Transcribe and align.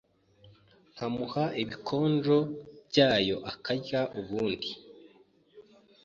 nkamuh 0.93 1.35
n’ibikonjo 1.51 2.37
byayo 2.87 3.37
akarya 3.51 4.01
ubundi 4.19 4.69